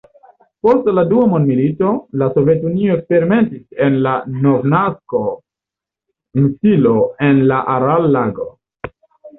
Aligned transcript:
Post 0.67 0.87
la 0.99 1.01
dua 1.09 1.25
mondmilito, 1.33 1.91
la 2.21 2.29
Sovetunio 2.37 2.95
eksperimentis 2.95 3.83
en 3.89 4.01
la 4.07 4.15
Novnasko-insilo 4.47 6.97
en 7.31 7.45
la 7.53 7.63
Aral-lago. 7.79 8.51